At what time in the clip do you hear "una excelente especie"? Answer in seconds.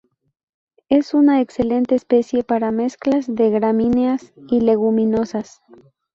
1.13-2.43